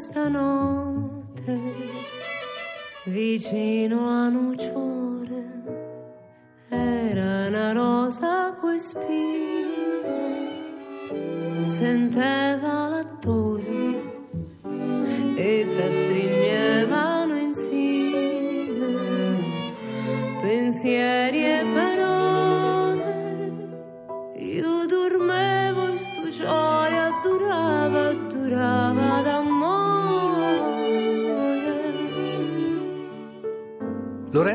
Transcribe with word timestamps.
Stanotte 0.00 1.60
vicino 3.04 4.08
a 4.08 4.30
Nuciore 4.30 5.44
era 6.70 7.48
una 7.48 7.72
rosa 7.72 8.54
coi 8.58 8.78
spine 8.78 10.48
senteva 11.64 12.88
l'attore 12.88 13.68
e 15.36 15.64
si 15.66 15.90
stringevano 15.90 16.49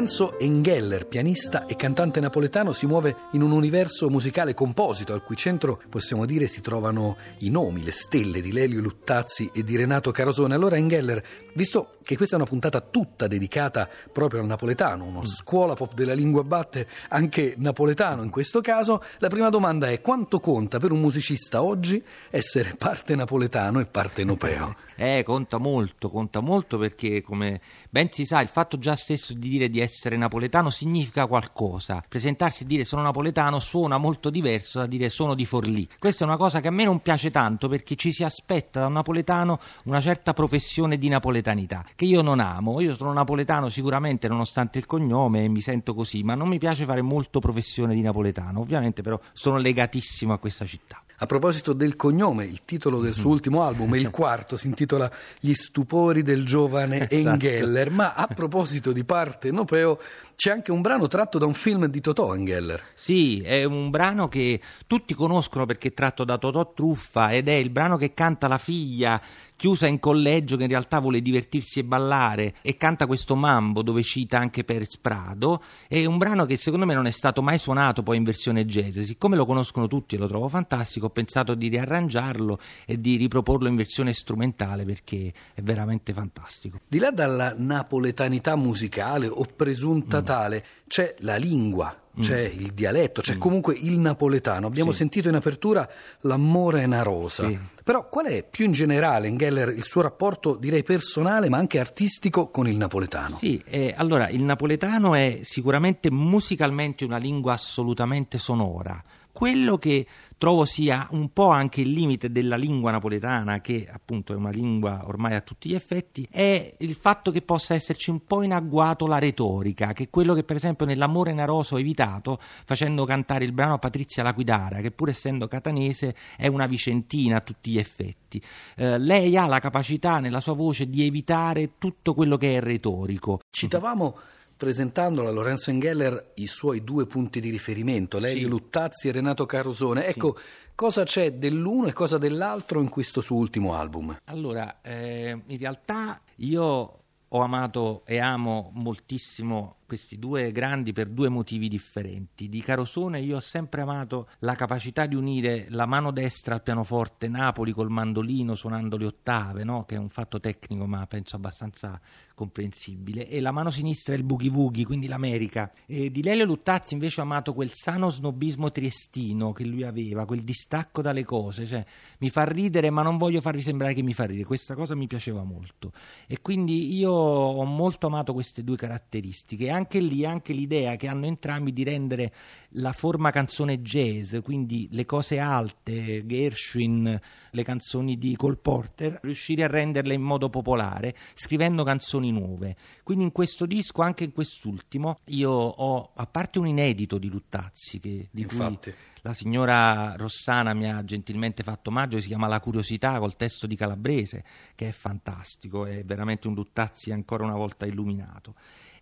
So. 0.07 0.34
Engeller, 0.37 1.07
pianista 1.07 1.65
e 1.65 1.77
cantante 1.77 2.19
napoletano, 2.19 2.73
si 2.73 2.85
muove 2.85 3.15
in 3.31 3.41
un 3.41 3.51
universo 3.51 4.09
musicale 4.09 4.53
composito 4.53 5.13
al 5.13 5.23
cui 5.23 5.37
centro 5.37 5.81
possiamo 5.89 6.25
dire 6.25 6.47
si 6.47 6.59
trovano 6.59 7.15
i 7.39 7.49
nomi, 7.49 7.83
le 7.83 7.91
stelle 7.91 8.41
di 8.41 8.51
Lelio 8.51 8.81
Luttazzi 8.81 9.49
e 9.53 9.63
di 9.63 9.77
Renato 9.77 10.11
Carosone. 10.11 10.53
Allora 10.53 10.75
Engeller, 10.75 11.23
visto 11.53 11.97
che 12.03 12.17
questa 12.17 12.35
è 12.35 12.39
una 12.39 12.47
puntata 12.47 12.81
tutta 12.81 13.27
dedicata 13.27 13.89
proprio 14.11 14.41
al 14.41 14.47
napoletano, 14.47 15.05
uno 15.05 15.25
scuola 15.25 15.73
pop 15.73 15.93
della 15.93 16.13
lingua 16.13 16.43
batte 16.43 16.87
anche 17.09 17.55
napoletano 17.57 18.21
in 18.21 18.29
questo 18.29 18.59
caso, 18.59 19.01
la 19.19 19.29
prima 19.29 19.49
domanda 19.49 19.89
è 19.89 20.01
quanto 20.01 20.41
conta 20.41 20.79
per 20.79 20.91
un 20.91 20.99
musicista 20.99 21.63
oggi 21.63 22.03
essere 22.29 22.75
parte 22.77 23.15
napoletano 23.15 23.79
e 23.79 23.85
parte 23.85 24.23
nopeo? 24.25 24.75
Eh, 24.97 25.23
conta 25.25 25.57
molto, 25.57 26.07
conta 26.07 26.39
molto 26.39 26.77
perché 26.77 27.21
come 27.21 27.59
ben 27.89 28.09
si 28.13 28.23
sa 28.23 28.39
il 28.39 28.47
fatto 28.47 28.79
già 28.79 28.95
stesso 28.95 29.33
di 29.33 29.49
dire 29.49 29.67
di 29.67 29.81
essere 29.81 30.15
napoletano 30.15 30.24
significa 30.69 31.27
qualcosa. 31.27 32.03
Presentarsi 32.07 32.63
e 32.63 32.65
dire 32.65 32.83
sono 32.83 33.01
napoletano 33.01 33.59
suona 33.59 33.97
molto 33.97 34.29
diverso 34.29 34.79
da 34.79 34.85
dire 34.85 35.09
sono 35.09 35.35
di 35.35 35.45
Forlì. 35.45 35.87
Questa 35.99 36.23
è 36.23 36.27
una 36.27 36.37
cosa 36.37 36.59
che 36.61 36.67
a 36.67 36.71
me 36.71 36.83
non 36.83 37.01
piace 37.01 37.31
tanto 37.31 37.67
perché 37.67 37.95
ci 37.95 38.11
si 38.11 38.23
aspetta 38.23 38.79
da 38.79 38.87
un 38.87 38.93
napoletano 38.93 39.59
una 39.83 40.01
certa 40.01 40.33
professione 40.33 40.97
di 40.97 41.07
napoletanità, 41.07 41.85
che 41.95 42.05
io 42.05 42.21
non 42.21 42.39
amo. 42.39 42.81
Io 42.81 42.95
sono 42.95 43.13
napoletano 43.13 43.69
sicuramente 43.69 44.27
nonostante 44.27 44.79
il 44.79 44.85
cognome 44.85 45.43
e 45.43 45.47
mi 45.47 45.61
sento 45.61 45.93
così, 45.93 46.23
ma 46.23 46.35
non 46.35 46.47
mi 46.47 46.57
piace 46.57 46.85
fare 46.85 47.01
molto 47.01 47.39
professione 47.39 47.93
di 47.93 48.01
napoletano. 48.01 48.59
Ovviamente 48.59 49.01
però 49.01 49.19
sono 49.33 49.57
legatissimo 49.57 50.33
a 50.33 50.37
questa 50.37 50.65
città. 50.65 51.04
A 51.19 51.25
proposito 51.27 51.73
del 51.73 51.95
cognome, 51.95 52.45
il 52.45 52.61
titolo 52.65 52.99
del 52.99 53.13
suo 53.13 53.29
ultimo 53.29 53.63
album, 53.63 53.95
il 53.95 54.09
quarto, 54.11 54.57
si 54.57 54.67
intitola 54.67 55.09
Gli 55.39 55.53
stupori 55.53 56.23
del 56.23 56.45
giovane 56.45 57.09
Esatto. 57.09 57.45
Engeller. 57.45 57.89
Ma 57.89 58.13
a 58.13 58.27
proposito 58.27 58.91
di 58.91 59.03
parte 59.03 59.51
nopeo, 59.51 59.99
c'è 60.35 60.51
anche 60.51 60.71
un 60.71 60.81
brano 60.81 61.07
tratto 61.07 61.37
da 61.37 61.45
un 61.45 61.53
film 61.53 61.85
di 61.85 62.01
Totò 62.01 62.35
Engeller. 62.35 62.83
Sì, 62.93 63.41
è 63.41 63.63
un 63.63 63.89
brano 63.89 64.27
che 64.27 64.59
tutti 64.87 65.13
conoscono 65.13 65.65
perché 65.65 65.89
è 65.89 65.93
tratto 65.93 66.25
da 66.25 66.37
Totò 66.37 66.73
Truffa 66.73 67.31
ed 67.31 67.47
è 67.47 67.53
il 67.53 67.69
brano 67.69 67.95
che 67.97 68.13
canta 68.13 68.47
la 68.47 68.57
figlia 68.57 69.21
chiusa 69.55 69.87
in 69.87 69.99
collegio 69.99 70.57
che 70.57 70.63
in 70.63 70.69
realtà 70.69 70.99
vuole 70.99 71.21
divertirsi 71.21 71.79
e 71.79 71.83
ballare 71.83 72.55
e 72.61 72.77
canta 72.77 73.07
questo 73.07 73.35
mambo 73.35 73.81
dove 73.81 74.03
cita 74.03 74.37
anche 74.37 74.63
Perez 74.63 74.97
Prado. 74.97 75.61
È 75.87 76.03
un 76.05 76.17
brano 76.17 76.45
che 76.45 76.57
secondo 76.57 76.85
me 76.85 76.93
non 76.93 77.05
è 77.05 77.11
stato 77.11 77.41
mai 77.41 77.57
suonato 77.57 78.03
poi 78.03 78.17
in 78.17 78.23
versione 78.23 78.65
jazz. 78.65 78.99
Siccome 78.99 79.35
lo 79.35 79.45
conoscono 79.45 79.87
tutti 79.87 80.15
e 80.15 80.17
lo 80.17 80.27
trovo 80.27 80.47
fantastico, 80.47 81.07
ho 81.07 81.09
pensato 81.09 81.55
di 81.55 81.67
riarrangiarlo 81.67 82.59
e 82.85 82.99
di 82.99 83.15
riproporlo 83.15 83.67
in 83.67 83.75
versione 83.75 84.13
strumentale 84.13 84.85
perché 84.85 85.33
è 85.53 85.61
veramente 85.61 86.13
fantastico. 86.13 86.79
Di 86.87 86.99
là 86.99 87.11
dalla 87.11 87.53
napoletanità 87.55 88.55
musicale 88.55 89.27
o 89.27 89.45
presunta 89.55 90.21
Mm. 90.21 90.25
tale, 90.25 90.65
c'è 90.87 91.15
la 91.19 91.35
lingua, 91.37 91.95
c'è 92.19 92.39
il 92.39 92.71
dialetto, 92.73 93.21
c'è 93.21 93.37
comunque 93.37 93.75
il 93.79 93.97
napoletano. 93.99 94.67
Abbiamo 94.67 94.89
Mm. 94.89 94.93
Sì. 94.93 94.97
sentito 94.99 95.29
in 95.29 95.35
apertura 95.35 95.87
l'amore 96.21 96.81
è 96.81 96.85
una 96.85 97.01
rosa. 97.03 97.47
Sì. 97.47 97.57
Però 97.83 98.09
qual 98.09 98.25
è 98.27 98.43
più 98.49 98.65
in 98.65 98.71
generale, 98.71 99.27
Engeller, 99.27 99.69
il 99.69 99.83
suo 99.83 100.01
rapporto, 100.01 100.55
direi 100.55 100.83
personale, 100.83 101.49
ma 101.49 101.57
anche 101.57 101.79
artistico 101.79 102.49
con 102.49 102.67
il 102.67 102.77
napoletano? 102.77 103.35
Sì, 103.35 103.61
eh, 103.65 103.93
allora 103.95 104.29
il 104.29 104.41
napoletano 104.43 105.13
è 105.15 105.39
sicuramente 105.43 106.09
musicalmente 106.11 107.03
una 107.05 107.17
lingua 107.17 107.53
assolutamente 107.53 108.37
sonora. 108.37 109.03
Quello 109.35 109.77
che 109.77 110.07
trovo 110.37 110.63
sia 110.63 111.09
un 111.11 111.33
po' 111.33 111.49
anche 111.49 111.81
il 111.81 111.89
limite 111.89 112.31
della 112.31 112.55
lingua 112.55 112.91
napoletana, 112.91 113.59
che 113.59 113.85
appunto 113.91 114.31
è 114.31 114.37
una 114.37 114.49
lingua 114.49 115.01
ormai 115.07 115.35
a 115.35 115.41
tutti 115.41 115.67
gli 115.67 115.75
effetti, 115.75 116.25
è 116.31 116.75
il 116.77 116.95
fatto 116.95 117.31
che 117.31 117.41
possa 117.41 117.73
esserci 117.73 118.11
un 118.11 118.23
po' 118.23 118.43
in 118.43 118.53
agguato 118.53 119.07
la 119.07 119.19
retorica, 119.19 119.91
che 119.91 120.03
è 120.03 120.09
quello 120.09 120.33
che 120.33 120.45
per 120.45 120.55
esempio 120.55 120.85
nell'Amore 120.85 121.33
Naroso 121.33 121.75
ho 121.75 121.79
evitato 121.79 122.39
facendo 122.63 123.03
cantare 123.03 123.43
il 123.43 123.51
brano 123.51 123.73
a 123.73 123.77
Patrizia 123.77 124.23
Laquidara, 124.23 124.79
che 124.79 124.91
pur 124.91 125.09
essendo 125.09 125.49
catanese 125.49 126.15
è 126.37 126.47
una 126.47 126.65
vicentina 126.65 127.35
a 127.35 127.41
tutti 127.41 127.71
gli 127.71 127.77
effetti. 127.77 128.41
Eh, 128.77 128.97
lei 128.97 129.35
ha 129.35 129.47
la 129.47 129.59
capacità 129.59 130.19
nella 130.19 130.39
sua 130.39 130.53
voce 130.53 130.87
di 130.87 131.05
evitare 131.05 131.71
tutto 131.77 132.13
quello 132.13 132.37
che 132.37 132.55
è 132.55 132.61
retorico. 132.61 133.41
Citavamo 133.49 134.15
presentandolo 134.65 135.27
a 135.27 135.31
Lorenzo 135.31 135.69
Engeller 135.69 136.31
i 136.35 136.47
suoi 136.47 136.83
due 136.83 137.05
punti 137.05 137.39
di 137.39 137.51
riferimento, 137.51 138.17
Lelio 138.17 138.45
Sì. 138.45 138.49
Luttazzi 138.49 139.07
e 139.07 139.11
Renato 139.11 139.45
Carosone. 139.45 140.07
Ecco, 140.07 140.35
cosa 140.73 141.03
c'è 141.03 141.33
dell'uno 141.33 141.85
e 141.85 141.93
cosa 141.93 142.17
dell'altro 142.17 142.81
in 142.81 142.89
questo 142.89 143.21
suo 143.21 143.37
ultimo 143.37 143.75
album? 143.75 144.17
Allora, 144.25 144.81
eh, 144.81 145.39
in 145.45 145.57
realtà 145.59 146.19
io 146.37 146.99
ho 147.27 147.41
amato 147.41 148.01
e 148.07 148.17
amo 148.17 148.71
moltissimo 148.73 149.75
questi 149.85 150.17
due 150.17 150.51
grandi 150.51 150.93
per 150.93 151.07
due 151.07 151.29
motivi 151.29 151.67
differenti. 151.67 152.49
Di 152.49 152.61
Carosone 152.61 153.19
io 153.19 153.37
ho 153.37 153.41
sempre 153.41 153.81
amato 153.81 154.29
la 154.39 154.55
capacità 154.55 155.05
di 155.05 155.15
unire 155.15 155.67
la 155.69 155.85
mano 155.85 156.11
destra 156.11 156.55
al 156.55 156.63
pianoforte 156.63 157.27
Napoli 157.27 157.71
col 157.71 157.89
mandolino 157.89 158.55
suonando 158.55 158.97
le 158.97 159.05
ottave, 159.05 159.63
no? 159.63 159.85
che 159.85 159.95
è 159.95 159.97
un 159.97 160.09
fatto 160.09 160.39
tecnico 160.39 160.85
ma 160.85 161.05
penso 161.07 161.35
abbastanza 161.35 161.99
comprensibile, 162.35 163.27
e 163.27 163.39
la 163.39 163.51
mano 163.51 163.71
sinistra 163.71 164.13
il 164.13 164.23
boogie 164.23 164.49
woogie, 164.49 164.85
quindi 164.85 165.07
l'America. 165.07 165.71
E 165.87 166.11
di 166.11 166.21
Lelio 166.21 166.45
Luttazzi 166.45 166.93
invece 166.93 167.21
ho 167.21 167.23
amato 167.23 167.53
quel 167.53 167.71
sano 167.73 168.09
snobismo 168.09 168.71
triestino 168.71 169.53
che 169.53 169.65
lui 169.65 169.83
aveva, 169.83 170.25
quel 170.25 170.41
distacco 170.41 171.01
dalle 171.01 171.23
cose, 171.23 171.65
cioè 171.65 171.83
mi 172.19 172.29
fa 172.29 172.43
ridere 172.43 172.89
ma 172.89 173.01
non 173.01 173.17
voglio 173.17 173.41
farvi 173.41 173.61
sembrare 173.61 173.93
che 173.93 174.03
mi 174.03 174.13
fa 174.13 174.25
ridere, 174.25 174.45
questa 174.45 174.75
cosa 174.75 174.93
mi 174.93 175.07
piaceva 175.07 175.43
molto. 175.43 175.93
E 176.27 176.41
quindi 176.41 176.95
io 176.95 177.11
ho 177.11 177.63
molto 177.63 178.07
amato 178.07 178.33
queste 178.33 178.63
due 178.63 178.75
caratteristiche. 178.75 179.69
Anche 179.75 179.99
lì, 179.99 180.25
anche 180.25 180.53
l'idea 180.53 180.95
che 180.95 181.07
hanno 181.07 181.25
entrambi 181.25 181.73
di 181.73 181.83
rendere 181.83 182.33
la 182.77 182.93
forma 182.93 183.31
canzone 183.31 183.81
jazz, 183.81 184.35
quindi 184.43 184.87
le 184.91 185.05
cose 185.05 185.39
alte, 185.39 186.25
Gershwin, 186.25 187.19
le 187.51 187.63
canzoni 187.63 188.17
di 188.17 188.35
Cole 188.35 188.55
Porter, 188.55 189.19
riuscire 189.23 189.63
a 189.63 189.67
renderle 189.67 190.13
in 190.13 190.21
modo 190.21 190.49
popolare, 190.49 191.15
scrivendo 191.33 191.83
canzoni 191.83 192.31
nuove. 192.31 192.75
Quindi 193.03 193.25
in 193.25 193.31
questo 193.31 193.65
disco, 193.65 194.01
anche 194.01 194.23
in 194.23 194.33
quest'ultimo, 194.33 195.19
io 195.25 195.51
ho, 195.51 196.11
a 196.15 196.25
parte 196.25 196.59
un 196.59 196.67
inedito 196.67 197.17
di 197.17 197.29
Luttazzi, 197.29 197.99
che, 197.99 198.29
di 198.31 198.45
cui 198.45 198.57
Infatti. 198.57 198.93
la 199.21 199.33
signora 199.33 200.15
Rossana 200.15 200.73
mi 200.73 200.89
ha 200.89 201.03
gentilmente 201.03 201.63
fatto 201.63 201.89
omaggio, 201.89 202.19
si 202.19 202.27
chiama 202.27 202.47
La 202.47 202.59
curiosità 202.59 203.19
col 203.19 203.35
testo 203.35 203.67
di 203.67 203.75
Calabrese, 203.75 204.43
che 204.75 204.87
è 204.87 204.91
fantastico, 204.91 205.85
è 205.85 206.03
veramente 206.03 206.47
un 206.47 206.53
Luttazzi 206.53 207.11
ancora 207.11 207.43
una 207.43 207.55
volta 207.55 207.85
illuminato. 207.85 208.55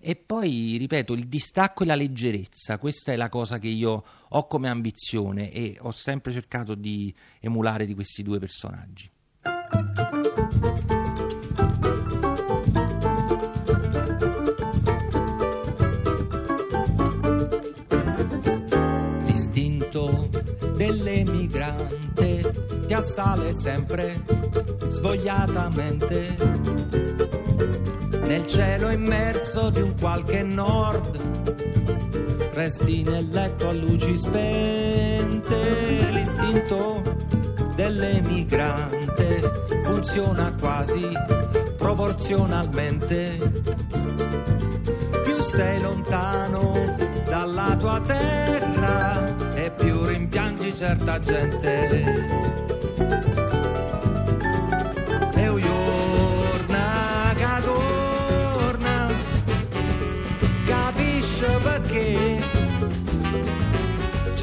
E 0.05 0.17
poi, 0.17 0.75
ripeto, 0.77 1.13
il 1.13 1.29
distacco 1.29 1.83
e 1.83 1.85
la 1.85 1.95
leggerezza, 1.95 2.77
questa 2.77 3.13
è 3.13 3.15
la 3.15 3.29
cosa 3.29 3.57
che 3.57 3.69
io 3.69 4.03
ho 4.27 4.47
come 4.47 4.67
ambizione 4.67 5.49
e 5.49 5.77
ho 5.79 5.91
sempre 5.91 6.33
cercato 6.33 6.75
di 6.75 7.15
emulare 7.39 7.85
di 7.85 7.93
questi 7.93 8.21
due 8.21 8.37
personaggi. 8.37 9.09
L'istinto 19.25 20.29
dell'emigrante 20.75 22.81
ti 22.87 22.93
assale 22.93 23.53
sempre 23.53 24.21
svogliatamente 24.89 27.12
nel 28.25 28.45
cielo 28.47 28.89
immerso 28.89 29.69
di 29.69 29.81
un 29.81 29.93
qualche 29.99 30.43
nord. 30.43 31.19
Resti 32.53 33.03
nel 33.03 33.29
letto 33.29 33.69
a 33.69 33.73
luci 33.73 34.17
spente 34.17 36.07
l'istinto 36.11 37.01
dell'emigrante 37.75 39.41
funziona 39.83 40.53
quasi 40.59 41.09
proporzionalmente. 41.77 43.51
Più 45.23 45.41
sei 45.41 45.81
lontano 45.81 46.95
dalla 47.25 47.75
tua 47.77 47.99
terra 48.01 49.53
e 49.55 49.71
più 49.71 50.05
rimpiangi 50.05 50.73
certa 50.73 51.19
gente 51.19 52.73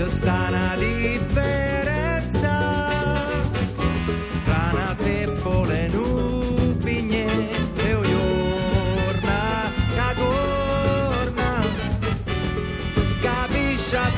c'è 0.01 0.09
sta 0.09 0.47
una 0.49 0.75
differenza 0.79 2.49
tra 4.45 4.71
una 4.73 4.95
zeppola 4.97 5.75
e 5.75 5.89
nubigne 5.89 7.27
e 7.77 7.95
un 7.95 8.03
giorno 8.03 9.31
che 9.95 10.15
torna 10.17 11.67
capisce 13.21 13.97
a 13.99 14.11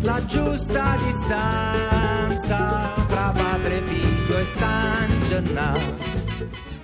la 0.00 0.24
giusta 0.24 0.96
distanza 1.04 2.94
tra 3.06 3.32
padre 3.36 3.82
Pio 3.82 4.38
e 4.38 4.44
San 4.44 5.20
Gennaro 5.28 6.15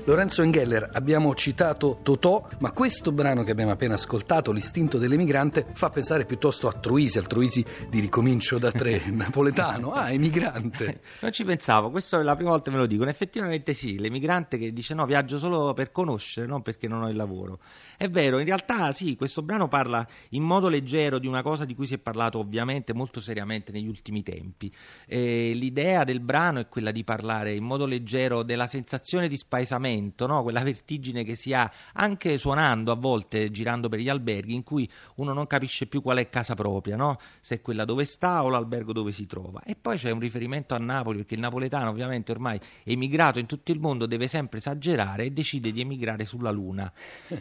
Lorenzo 0.05 0.43
Engeller, 0.43 0.89
abbiamo 0.95 1.33
citato 1.37 2.01
Totò, 2.03 2.49
ma 2.59 2.73
questo 2.73 3.13
brano 3.13 3.45
che 3.45 3.53
abbiamo 3.53 3.71
appena 3.71 3.95
ascoltato, 3.95 4.51
L'istinto 4.51 4.99
dell'emigrante, 4.99 5.65
fa 5.75 5.91
pensare 5.91 6.25
piuttosto 6.25 6.67
a 6.67 6.73
Troisi, 6.73 7.19
al 7.19 7.29
Troisi 7.29 7.65
di 7.89 8.01
Ricomincio 8.01 8.59
da 8.59 8.73
tre, 8.73 9.05
napoletano, 9.11 9.93
ah, 9.93 10.11
emigrante. 10.11 11.01
Non 11.21 11.31
ci 11.31 11.45
pensavo, 11.45 11.91
questo 11.91 12.19
è 12.19 12.23
la 12.25 12.35
prima 12.35 12.51
volta 12.51 12.71
che 12.71 12.77
me 12.77 12.83
lo 12.83 12.89
dicono. 12.89 13.11
Effettivamente 13.11 13.75
sì, 13.75 13.97
l'emigrante 13.97 14.59
che 14.59 14.73
dice 14.73 14.93
no, 14.95 15.07
viaggio 15.07 15.39
solo 15.39 15.73
per 15.73 15.93
conoscere, 15.93 16.49
non 16.49 16.63
perché 16.63 16.89
non 16.89 17.05
ho 17.05 17.09
il 17.09 17.15
lavoro. 17.15 17.61
È 17.97 18.11
vero, 18.11 18.41
in 18.41 18.45
realtà 18.45 18.91
sì, 18.91 19.15
questo 19.15 19.43
brano 19.43 19.69
parla 19.69 20.05
in 20.31 20.43
modo 20.43 20.69
leggero 20.69 21.21
di 21.21 21.29
una 21.29 21.43
cosa 21.43 21.65
di 21.65 21.77
cui 21.77 21.87
si 21.87 21.95
è 21.95 21.99
parlato 21.99 22.41
ovviamente 22.41 22.93
molto 22.93 23.21
seriamente 23.21 23.71
negli 23.71 23.87
ultimi 23.87 24.25
tempi. 24.25 24.73
E 25.07 25.53
l'idea 25.55 26.03
del 26.03 26.19
brano 26.19 26.59
è 26.59 26.67
quella 26.67 26.91
di 26.91 27.05
parlare 27.05 27.53
in 27.53 27.63
modo 27.63 27.87
leggero 27.87 28.43
della 28.43 28.67
sensazione 28.67 29.29
di 29.29 29.37
spaesamento, 29.37 29.91
no? 30.27 30.43
quella 30.43 30.63
vertigine 30.63 31.25
che 31.25 31.37
si 31.37 31.53
ha 31.53 31.71
anche 31.95 32.39
suonando 32.39 32.93
a 32.93 32.95
volte, 32.97 33.51
girando 33.51 33.89
per 33.89 33.99
gli 34.01 34.09
alberghi, 34.09 34.55
in 34.55 34.63
cui 34.63 34.89
uno 35.17 35.33
non 35.33 35.47
capisce 35.47 35.87
più 35.87 36.03
qual 36.03 36.19
è 36.19 36.29
casa 36.29 36.55
propria, 36.55 36.97
no? 36.97 37.19
se 37.41 37.57
è 37.57 37.61
quella 37.61 37.85
dove 37.85 38.05
sta 38.05 38.43
o 38.45 38.49
l'albergo 38.49 38.93
dove 38.93 39.13
si 39.13 39.27
trova. 39.27 39.63
E 39.65 39.77
poi 39.77 39.97
c'è 39.97 40.11
un 40.11 40.21
riferimento 40.21 40.75
a 40.75 40.79
Napoli, 40.79 41.19
perché 41.19 41.35
il 41.35 41.41
napoletano 41.41 41.91
ovviamente 41.91 42.33
ormai 42.33 42.59
emigrato 42.85 43.39
in 43.39 43.47
tutto 43.47 43.73
il 43.73 43.81
mondo 43.81 44.07
deve 44.07 44.29
sempre 44.29 44.59
esagerare 44.59 45.25
e 45.25 45.31
decide 45.31 45.71
di 45.71 45.81
emigrare 45.81 46.25
sulla 46.25 46.51
Luna, 46.51 46.93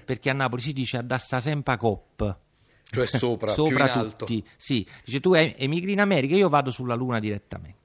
perché 0.03 0.30
a 0.30 0.33
Napoli 0.33 0.62
si 0.62 0.74
dice 0.74 0.98
addassa 0.98 1.39
sempre 1.39 1.77
cop. 1.77 2.38
Cioè 2.94 3.06
sopra, 3.06 3.51
Sopra 3.53 3.86
in 3.86 3.98
alto. 4.00 4.25
tutti, 4.25 4.45
sì. 4.57 4.86
Dice 5.06 5.21
tu 5.21 5.33
em- 5.33 5.53
emigri 5.56 5.94
in 5.94 6.01
America, 6.01 6.36
io 6.36 6.50
vado 6.50 6.71
sulla 6.71 6.94
Luna 6.94 7.19
direttamente. 7.19 7.80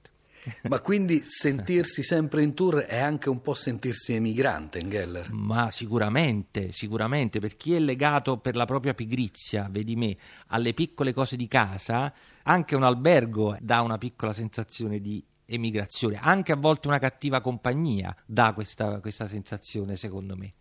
Ma 0.69 0.81
quindi 0.81 1.23
sentirsi 1.25 2.03
sempre 2.03 2.43
in 2.43 2.55
tour 2.55 2.77
è 2.79 2.99
anche 2.99 3.29
un 3.29 3.41
po' 3.41 3.55
sentirsi 3.55 4.15
emigrante, 4.15 4.79
Engeller? 4.79 5.31
Ma 5.33 5.71
sicuramente, 5.71 6.73
sicuramente, 6.73 7.41
per 7.41 7.57
chi 7.57 7.75
è 7.75 7.79
legato 7.79 8.39
per 8.39 8.57
la 8.57 8.65
propria 8.65 8.95
pigrizia, 8.95 9.69
vedi 9.71 9.97
me, 9.97 10.17
alle 10.49 10.75
piccole 10.75 11.13
cose 11.13 11.37
di 11.37 11.49
casa, 11.49 12.13
anche 12.45 12.77
un 12.77 12.83
albergo 12.83 13.57
dà 13.61 13.81
una 13.83 13.99
piccola 13.99 14.33
sensazione 14.33 15.01
di 15.01 15.25
emigrazione, 15.47 16.19
anche 16.21 16.53
a 16.53 16.57
volte 16.57 16.89
una 16.89 16.99
cattiva 16.99 17.41
compagnia 17.41 18.15
dà 18.27 18.53
questa, 18.53 19.01
questa 19.01 19.27
sensazione, 19.27 19.97
secondo 19.97 20.37
me. 20.37 20.53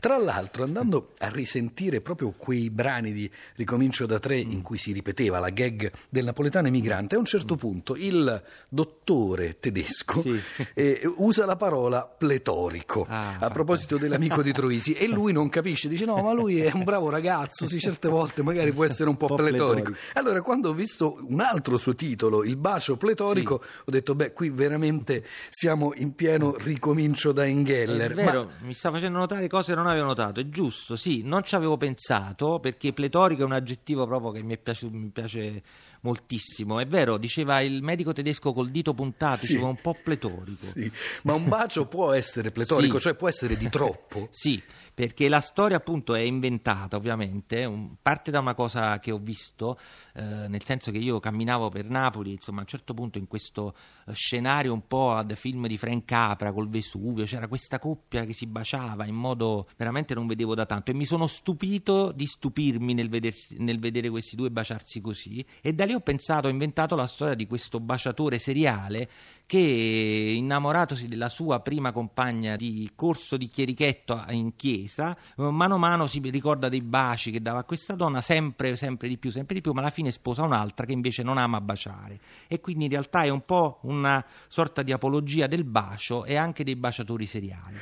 Tra 0.00 0.16
l'altro, 0.16 0.64
andando 0.64 1.12
a 1.18 1.28
risentire 1.28 2.00
proprio 2.00 2.30
quei 2.36 2.70
brani 2.70 3.12
di 3.12 3.30
Ricomincio 3.56 4.06
da 4.06 4.18
tre 4.18 4.38
in 4.38 4.62
cui 4.62 4.78
si 4.78 4.92
ripeteva 4.92 5.38
la 5.38 5.50
gag 5.50 5.90
del 6.08 6.24
napoletano 6.24 6.68
emigrante, 6.68 7.14
a 7.14 7.18
un 7.18 7.24
certo 7.24 7.56
punto 7.56 7.96
il 7.96 8.42
dottore 8.68 9.58
tedesco 9.60 10.20
Sì. 10.22 10.40
eh, 10.74 11.02
usa 11.16 11.44
la 11.46 11.56
parola 11.56 12.02
pletorico 12.04 13.06
Ah, 13.08 13.36
a 13.38 13.50
proposito 13.50 13.98
dell'amico 13.98 14.42
di 14.42 14.52
Troisi 14.52 14.92
e 14.94 15.06
lui 15.08 15.32
non 15.32 15.48
capisce, 15.48 15.88
dice 15.88 16.04
no, 16.04 16.22
ma 16.22 16.32
lui 16.32 16.60
è 16.60 16.70
un 16.72 16.84
bravo 16.84 17.10
ragazzo, 17.10 17.66
sì, 17.66 17.78
certe 17.78 18.08
volte 18.08 18.42
magari 18.42 18.72
può 18.72 18.84
essere 18.84 19.08
un 19.08 19.16
po', 19.16 19.26
Un 19.30 19.36
po' 19.36 19.42
pletorico. 19.42 19.72
pletorico. 19.90 19.98
Allora, 20.14 20.40
quando 20.42 20.70
ho 20.70 20.74
visto 20.74 21.18
un 21.26 21.40
altro 21.40 21.76
suo 21.76 21.94
titolo, 21.94 22.44
Il 22.44 22.56
bacio 22.56 22.96
pletorico, 22.96 23.54
ho 23.84 23.90
detto, 23.90 24.14
beh, 24.14 24.32
qui 24.32 24.48
veramente 24.50 25.24
siamo 25.50 25.92
in 25.96 26.14
pieno 26.14 26.56
ricomincio 26.56 27.32
da 27.32 27.46
Engeller. 27.46 28.12
È 28.12 28.14
Ma- 28.14 28.22
vero, 28.30 28.50
mi 28.62 28.74
sta 28.74 28.90
facendo 28.90 29.18
notare 29.18 29.46
cose 29.50 29.74
non 29.74 29.86
avevo 29.86 30.06
notato, 30.06 30.40
è 30.40 30.48
giusto, 30.48 30.96
sì, 30.96 31.22
non 31.22 31.42
ci 31.42 31.54
avevo 31.54 31.76
pensato 31.76 32.58
perché 32.60 32.92
pletorico 32.94 33.42
è 33.42 33.44
un 33.44 33.52
aggettivo 33.52 34.06
proprio 34.06 34.30
che 34.30 34.42
mi, 34.42 34.56
piaciuto- 34.56 34.96
mi 34.96 35.10
piace 35.10 35.62
moltissimo. 36.02 36.78
È 36.80 36.86
vero, 36.86 37.16
diceva 37.18 37.60
il 37.60 37.82
medico 37.82 38.12
tedesco 38.12 38.52
col 38.52 38.70
dito 38.70 38.94
puntato, 38.94 39.40
Sì. 39.40 39.48
diceva 39.52 39.68
un 39.68 39.80
po' 39.80 39.96
pletorico. 40.02 40.66
Sì, 40.66 40.90
ma 41.24 41.34
un 41.34 41.48
bacio 41.48 41.86
può 41.86 42.12
essere 42.12 42.50
pletorico, 42.50 42.96
Sì. 42.98 43.02
cioè 43.04 43.14
può 43.14 43.28
essere 43.28 43.56
di 43.56 43.68
troppo. 43.68 44.28
Sì, 44.40 44.62
perché 44.94 45.28
la 45.28 45.40
storia 45.40 45.76
appunto 45.76 46.14
è 46.14 46.20
inventata 46.20 46.96
ovviamente, 46.96 47.64
un- 47.64 47.94
parte 48.00 48.30
da 48.30 48.40
una 48.40 48.54
cosa 48.54 48.98
che 48.98 49.10
ho 49.10 49.18
visto, 49.18 49.78
eh, 50.14 50.22
nel 50.48 50.62
senso 50.64 50.90
che 50.90 50.98
io 50.98 51.20
camminavo 51.20 51.68
per 51.68 51.84
Napoli, 51.88 52.32
insomma 52.32 52.58
a 52.58 52.62
un 52.62 52.68
certo 52.68 52.94
punto 52.94 53.18
in 53.18 53.26
questo 53.26 53.74
eh, 54.06 54.12
scenario 54.14 54.72
un 54.72 54.86
po' 54.86 55.12
ad 55.12 55.34
film 55.34 55.66
di 55.66 55.76
Frank 55.78 56.04
Capra 56.04 56.52
col 56.52 56.68
Vesuvio, 56.68 57.24
c'era 57.24 57.46
questa 57.48 57.78
coppia 57.78 58.24
che 58.24 58.32
si 58.32 58.46
baciava 58.46 59.06
in 59.06 59.14
modo 59.14 59.68
veramente 59.76 60.14
non 60.14 60.26
vedevo 60.26 60.54
da 60.54 60.66
tanto 60.66 60.90
e 60.90 60.94
mi 60.94 61.04
sono 61.04 61.26
stupito 61.26 62.12
di 62.12 62.26
stupirmi 62.26 62.94
nel, 62.94 63.08
vedersi- 63.08 63.56
nel 63.58 63.78
vedere 63.78 64.08
questi 64.10 64.36
due 64.36 64.50
baciarsi 64.50 65.00
così 65.00 65.44
e 65.60 65.72
da 65.72 65.84
lì 65.90 65.96
ho 65.96 66.00
pensato, 66.00 66.46
ho 66.46 66.50
inventato 66.50 66.94
la 66.94 67.06
storia 67.06 67.34
di 67.34 67.46
questo 67.46 67.80
baciatore 67.80 68.38
seriale 68.38 69.08
che 69.44 69.58
innamoratosi 69.58 71.08
della 71.08 71.28
sua 71.28 71.58
prima 71.58 71.90
compagna 71.90 72.54
di 72.54 72.92
corso 72.94 73.36
di 73.36 73.48
chierichetto 73.48 74.24
in 74.28 74.54
chiesa, 74.54 75.16
mano 75.34 75.74
a 75.74 75.78
mano 75.78 76.06
si 76.06 76.20
ricorda 76.20 76.68
dei 76.68 76.82
baci 76.82 77.32
che 77.32 77.42
dava 77.42 77.58
a 77.58 77.64
questa 77.64 77.96
donna 77.96 78.20
sempre, 78.20 78.76
sempre 78.76 79.08
di 79.08 79.18
più, 79.18 79.30
sempre 79.30 79.56
di 79.56 79.60
più, 79.60 79.72
ma 79.72 79.80
alla 79.80 79.90
fine 79.90 80.12
sposa 80.12 80.44
un'altra 80.44 80.86
che 80.86 80.92
invece 80.92 81.24
non 81.24 81.36
ama 81.36 81.60
baciare. 81.60 82.20
E 82.46 82.60
quindi 82.60 82.84
in 82.84 82.90
realtà 82.90 83.22
è 83.22 83.28
un 83.28 83.44
po' 83.44 83.80
una 83.82 84.24
sorta 84.46 84.82
di 84.82 84.92
apologia 84.92 85.48
del 85.48 85.64
bacio 85.64 86.24
e 86.24 86.36
anche 86.36 86.62
dei 86.62 86.76
baciatori 86.76 87.26
seriali. 87.26 87.80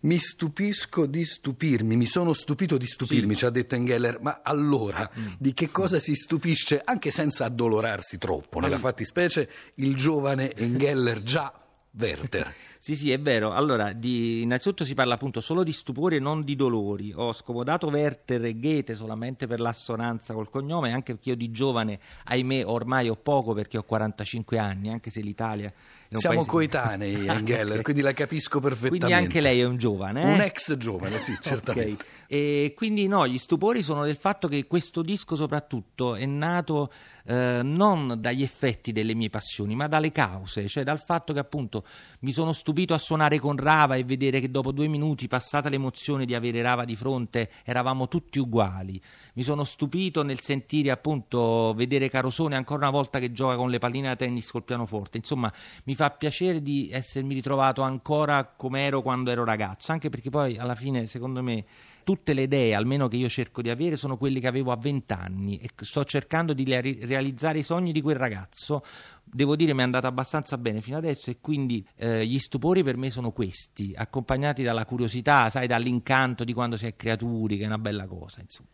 Mi 0.00 0.18
stupisco 0.18 1.06
di 1.06 1.24
stupirmi, 1.24 1.96
mi 1.96 2.06
sono 2.06 2.32
stupito 2.32 2.76
di 2.76 2.86
stupirmi, 2.86 3.34
ci 3.36 3.44
ha 3.46 3.50
detto 3.50 3.74
Engeller, 3.74 4.18
ma 4.20 4.40
allora 4.42 5.10
Mm. 5.18 5.26
di 5.38 5.52
che 5.54 5.70
cosa 5.70 5.98
si 5.98 6.14
stupisce, 6.14 6.80
anche 6.84 7.10
senza 7.10 7.44
addolorarsi 7.46 8.18
troppo, 8.18 8.60
nella 8.60 8.78
fattispecie 8.78 9.48
il 9.76 9.94
giovane 9.94 10.52
Engeller 10.54 11.22
già 11.22 11.52
Werther. 11.98 12.54
Sì, 12.84 12.94
sì, 12.96 13.10
è 13.10 13.18
vero. 13.18 13.52
Allora, 13.54 13.94
di- 13.94 14.42
innanzitutto 14.42 14.84
si 14.84 14.92
parla 14.92 15.14
appunto 15.14 15.40
solo 15.40 15.62
di 15.62 15.72
stupori 15.72 16.16
e 16.16 16.18
non 16.18 16.44
di 16.44 16.54
dolori. 16.54 17.14
Ho 17.16 17.32
scomodato 17.32 17.86
Werther 17.86 18.44
e 18.44 18.60
Goethe 18.60 18.94
solamente 18.94 19.46
per 19.46 19.58
l'assonanza 19.58 20.34
col 20.34 20.50
cognome, 20.50 20.92
anche 20.92 21.14
perché 21.14 21.30
io 21.30 21.36
di 21.36 21.50
giovane, 21.50 21.98
ahimè, 22.24 22.66
ormai 22.66 23.08
ho 23.08 23.16
poco 23.16 23.54
perché 23.54 23.78
ho 23.78 23.84
45 23.84 24.58
anni, 24.58 24.90
anche 24.90 25.08
se 25.08 25.22
l'Italia 25.22 25.72
Siamo 26.18 26.36
paese- 26.36 26.50
coetanei, 26.50 27.26
Engeller, 27.28 27.82
quindi 27.82 28.02
la 28.02 28.12
capisco 28.12 28.60
perfettamente. 28.60 29.06
Quindi 29.06 29.24
anche 29.24 29.40
lei 29.40 29.60
è 29.60 29.64
un 29.64 29.76
giovane, 29.76 30.22
eh? 30.22 30.32
Un 30.32 30.40
ex 30.40 30.76
giovane, 30.76 31.18
sì, 31.18 31.36
certamente. 31.40 32.02
Ok. 32.02 32.04
E 32.26 32.72
quindi 32.74 33.06
no, 33.06 33.28
gli 33.28 33.38
stupori 33.38 33.82
sono 33.82 34.04
del 34.04 34.16
fatto 34.16 34.48
che 34.48 34.66
questo 34.66 35.02
disco 35.02 35.36
soprattutto 35.36 36.14
è 36.14 36.26
nato 36.26 36.90
eh, 37.26 37.60
non 37.62 38.16
dagli 38.18 38.42
effetti 38.42 38.92
delle 38.92 39.14
mie 39.14 39.30
passioni, 39.30 39.74
ma 39.74 39.86
dalle 39.86 40.10
cause, 40.10 40.66
cioè 40.68 40.82
dal 40.84 41.00
fatto 41.00 41.32
che 41.32 41.38
appunto 41.38 41.84
mi 42.20 42.32
sono 42.32 42.52
stupito 42.52 42.94
a 42.94 42.98
suonare 42.98 43.38
con 43.38 43.56
Rava 43.56 43.96
e 43.96 44.04
vedere 44.04 44.40
che 44.40 44.50
dopo 44.50 44.72
due 44.72 44.88
minuti, 44.88 45.28
passata 45.28 45.68
l'emozione 45.68 46.24
di 46.24 46.34
avere 46.34 46.62
Rava 46.62 46.84
di 46.84 46.96
fronte, 46.96 47.50
eravamo 47.64 48.08
tutti 48.08 48.38
uguali. 48.38 49.00
Mi 49.34 49.42
sono 49.42 49.64
stupito 49.64 50.22
nel 50.22 50.40
sentire 50.40 50.90
appunto 50.90 51.72
vedere 51.76 52.08
Carosone 52.08 52.56
ancora 52.56 52.80
una 52.80 52.90
volta 52.90 53.18
che 53.18 53.32
gioca 53.32 53.56
con 53.56 53.70
le 53.70 53.78
palline 53.78 54.08
da 54.08 54.16
tennis 54.16 54.50
col 54.50 54.64
pianoforte. 54.64 55.18
Insomma, 55.18 55.52
mi 55.84 55.94
fa 55.94 56.03
piacere 56.10 56.62
di 56.62 56.88
essermi 56.92 57.34
ritrovato 57.34 57.82
ancora 57.82 58.44
come 58.44 58.84
ero 58.84 59.02
quando 59.02 59.30
ero 59.30 59.44
ragazzo, 59.44 59.92
anche 59.92 60.08
perché 60.08 60.30
poi 60.30 60.56
alla 60.58 60.74
fine, 60.74 61.06
secondo 61.06 61.42
me, 61.42 61.64
tutte 62.04 62.32
le 62.34 62.42
idee, 62.42 62.74
almeno 62.74 63.08
che 63.08 63.16
io 63.16 63.28
cerco 63.28 63.62
di 63.62 63.70
avere, 63.70 63.96
sono 63.96 64.16
quelle 64.16 64.40
che 64.40 64.46
avevo 64.46 64.72
a 64.72 64.76
vent'anni 64.76 65.58
e 65.58 65.70
sto 65.80 66.04
cercando 66.04 66.52
di 66.52 66.64
realizzare 66.64 67.58
i 67.58 67.62
sogni 67.62 67.92
di 67.92 68.00
quel 68.00 68.16
ragazzo. 68.16 68.82
Devo 69.24 69.56
dire 69.56 69.72
mi 69.72 69.80
è 69.80 69.84
andata 69.84 70.06
abbastanza 70.06 70.58
bene 70.58 70.80
fino 70.80 70.96
adesso 70.96 71.30
e 71.30 71.38
quindi 71.40 71.84
eh, 71.96 72.24
gli 72.26 72.38
stupori 72.38 72.82
per 72.82 72.96
me 72.96 73.10
sono 73.10 73.32
questi, 73.32 73.92
accompagnati 73.96 74.62
dalla 74.62 74.84
curiosità, 74.84 75.48
sai, 75.50 75.66
dall'incanto 75.66 76.44
di 76.44 76.52
quando 76.52 76.76
si 76.76 76.86
è 76.86 76.94
creaturi, 76.94 77.56
che 77.56 77.64
è 77.64 77.66
una 77.66 77.78
bella 77.78 78.06
cosa, 78.06 78.40
insomma. 78.40 78.68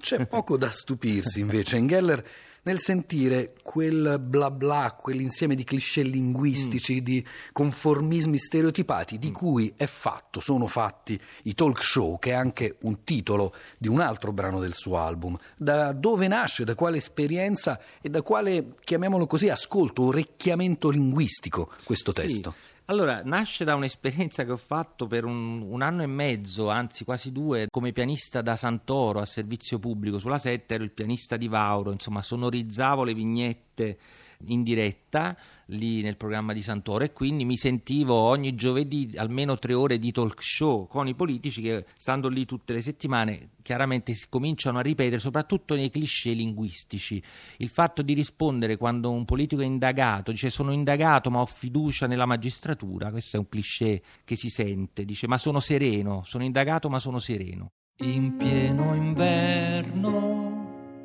C'è 0.00 0.26
poco 0.26 0.56
da 0.56 0.70
stupirsi 0.70 1.40
invece 1.40 1.76
in 1.76 1.86
Geller 1.86 2.26
nel 2.62 2.78
sentire 2.78 3.54
quel 3.62 4.18
bla 4.20 4.50
bla, 4.50 4.96
quell'insieme 5.00 5.54
di 5.54 5.64
cliché 5.64 6.02
linguistici, 6.02 7.00
mm. 7.00 7.04
di 7.04 7.26
conformismi 7.52 8.38
stereotipati 8.38 9.18
di 9.18 9.30
mm. 9.30 9.32
cui 9.32 9.72
è 9.76 9.86
fatto, 9.86 10.40
sono 10.40 10.66
fatti 10.66 11.18
i 11.44 11.54
talk 11.54 11.82
show, 11.82 12.18
che 12.18 12.30
è 12.30 12.34
anche 12.34 12.76
un 12.82 13.02
titolo 13.04 13.54
di 13.78 13.88
un 13.88 14.00
altro 14.00 14.32
brano 14.32 14.60
del 14.60 14.74
suo 14.74 14.98
album. 14.98 15.38
Da 15.56 15.92
dove 15.92 16.28
nasce, 16.28 16.64
da 16.64 16.74
quale 16.74 16.98
esperienza 16.98 17.80
e 18.00 18.08
da 18.08 18.22
quale, 18.22 18.74
chiamiamolo 18.84 19.26
così, 19.26 19.48
ascolto, 19.48 20.02
orecchiamento 20.02 20.90
linguistico 20.90 21.72
questo 21.84 22.12
testo? 22.12 22.54
Allora, 22.90 23.22
nasce 23.22 23.62
da 23.62 23.76
un'esperienza 23.76 24.44
che 24.44 24.50
ho 24.50 24.56
fatto 24.56 25.06
per 25.06 25.24
un, 25.24 25.60
un, 25.60 25.80
anno 25.80 26.02
e 26.02 26.08
mezzo, 26.08 26.70
anzi 26.70 27.04
quasi 27.04 27.30
due, 27.30 27.68
come 27.70 27.92
pianista 27.92 28.42
da 28.42 28.56
Santoro 28.56 29.20
a 29.20 29.26
servizio 29.26 29.78
pubblico 29.78 30.18
sulla 30.18 30.40
7, 30.40 30.74
ero 30.74 30.82
il 30.82 30.90
pianista 30.90 31.36
di 31.36 31.46
Vauro, 31.46 31.92
insomma 31.92 32.20
sonorizzavo 32.20 33.04
le 33.04 33.14
vignette 33.14 33.98
in 34.46 34.62
diretta 34.62 35.36
lì 35.66 36.02
nel 36.02 36.16
programma 36.16 36.52
di 36.52 36.62
Santoro 36.62 37.04
e 37.04 37.12
quindi 37.12 37.44
mi 37.44 37.56
sentivo 37.56 38.14
ogni 38.14 38.54
giovedì 38.54 39.12
almeno 39.16 39.58
tre 39.58 39.74
ore 39.74 39.98
di 39.98 40.10
talk 40.10 40.42
show 40.42 40.86
con 40.86 41.06
i 41.06 41.14
politici 41.14 41.60
che 41.60 41.84
stando 41.96 42.28
lì 42.28 42.44
tutte 42.44 42.72
le 42.72 42.82
settimane 42.82 43.50
chiaramente 43.62 44.14
si 44.14 44.26
cominciano 44.28 44.78
a 44.78 44.82
ripetere 44.82 45.18
soprattutto 45.18 45.74
nei 45.74 45.90
cliché 45.90 46.32
linguistici. 46.32 47.22
Il 47.58 47.68
fatto 47.68 48.02
di 48.02 48.14
rispondere 48.14 48.76
quando 48.76 49.10
un 49.10 49.24
politico 49.24 49.62
è 49.62 49.66
indagato 49.66 50.30
dice 50.30 50.50
sono 50.50 50.72
indagato 50.72 51.30
ma 51.30 51.40
ho 51.40 51.46
fiducia 51.46 52.06
nella 52.06 52.26
magistratura 52.26 53.10
questo 53.10 53.36
è 53.36 53.38
un 53.38 53.48
cliché 53.48 54.02
che 54.24 54.36
si 54.36 54.48
sente 54.48 55.04
dice 55.04 55.26
ma 55.26 55.38
sono 55.38 55.60
sereno 55.60 56.22
sono 56.24 56.44
indagato 56.44 56.88
ma 56.88 56.98
sono 56.98 57.18
sereno 57.18 57.72
in 58.02 58.36
pieno 58.36 58.94
inverno 58.94 60.50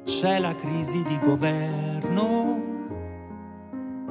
c'è 0.06 0.40
la 0.40 0.56
crisi 0.56 1.04
di 1.04 1.20
governo 1.20 2.55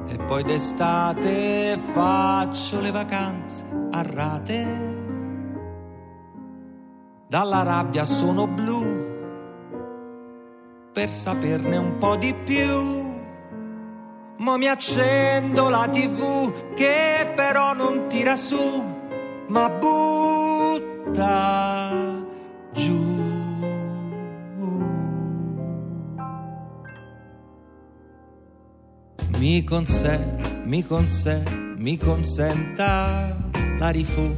e 0.07 0.17
poi 0.17 0.43
d'estate 0.43 1.77
faccio 1.77 2.79
le 2.79 2.91
vacanze 2.91 3.65
a 3.91 4.01
rate. 4.01 5.03
Dalla 7.27 7.63
rabbia 7.63 8.05
sono 8.05 8.47
blu 8.47 9.13
per 10.93 11.11
saperne 11.11 11.77
un 11.77 11.97
po' 11.97 12.15
di 12.15 12.33
più. 12.33 13.13
Mo 14.37 14.57
mi 14.57 14.67
accendo 14.67 15.69
la 15.69 15.87
tv 15.89 16.73
che 16.75 17.31
però 17.35 17.73
non 17.73 18.07
tira 18.07 18.35
su, 18.35 18.83
ma 19.47 19.69
butta 19.69 20.85
mi 29.37 29.63
consè, 29.63 30.19
mi 30.63 30.85
consè, 30.85 31.43
mi 31.77 31.97
consenta 31.97 33.35
la 33.77 33.89
rifu, 33.89 34.33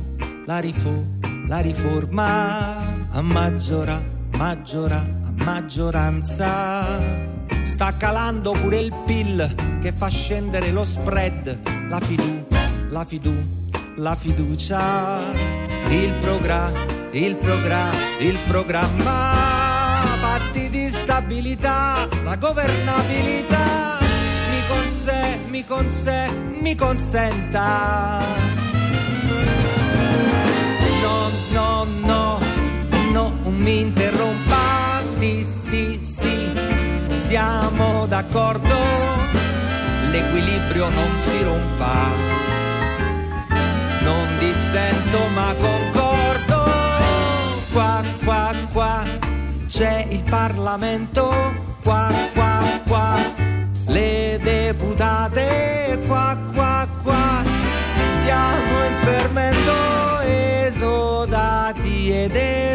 la 0.46 0.60
rifu, 0.60 1.06
la 1.48 1.60
riforma. 1.60 2.76
A 3.12 3.22
maggiora, 3.22 4.02
maggiora, 4.38 4.98
a 4.98 5.44
maggioranza. 5.44 7.00
Sta 7.64 7.96
calando 7.98 8.52
pure 8.52 8.80
il 8.80 8.94
PIL 9.06 9.56
che 9.82 9.92
fa 9.92 10.08
scendere 10.08 10.72
lo 10.72 10.84
spread, 10.84 11.58
la 11.90 12.00
fidu, 12.00 12.48
la 12.90 13.06
fidu, 13.06 13.34
la 13.96 14.16
fiducia, 14.16 15.20
il 15.90 16.14
programma, 16.20 16.80
il 17.12 17.36
programma, 17.36 17.98
il 18.20 18.40
programma, 18.48 19.32
patti 20.22 20.70
di 20.70 20.90
stabilità, 20.90 22.08
la 22.24 22.36
governabilità 22.36 23.97
con 24.68 24.92
sé, 24.92 25.40
mi 25.50 25.64
con 25.64 25.90
sé, 25.92 26.28
mi 26.62 26.76
consenta. 26.76 28.20
No, 31.02 31.32
no, 31.52 31.86
no, 32.06 32.40
no, 33.12 33.34
mi 33.50 33.80
interrompa, 33.82 35.02
sì, 35.18 35.44
sì, 35.44 36.00
sì, 36.02 36.54
siamo 37.28 38.06
d'accordo, 38.08 38.76
l'equilibrio 40.12 40.90
non 40.90 41.12
si 41.26 41.44
rompa, 41.44 41.96
non 44.04 44.28
dissento 44.40 45.18
ma 45.34 45.54
concordo, 45.58 46.64
qua, 47.72 48.04
qua, 48.24 48.52
qua, 48.74 49.04
c'è 49.68 50.06
il 50.10 50.24
Parlamento, 50.24 51.67
de 62.30 62.67